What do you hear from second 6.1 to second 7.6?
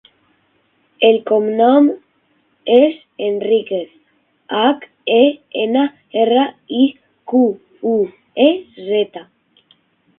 erra, i, cu,